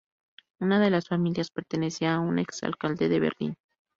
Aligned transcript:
Una 0.59 0.79
de 0.79 0.89
las 0.89 1.07
familias 1.09 1.51
pertenecía 1.51 2.15
a 2.15 2.19
un 2.21 2.39
ex-alcalde 2.39 3.07
de 3.07 3.19
Berlín. 3.19 3.55